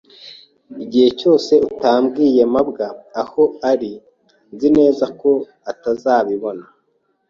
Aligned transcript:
Igihe 0.83 1.09
cyose 1.19 1.53
utabwiye 1.69 2.43
mabwa 2.53 2.87
aho 3.21 3.43
ari, 3.71 3.91
nzi 4.53 4.67
neza 4.77 5.05
ko 5.19 5.31
atazabibona. 5.71 6.65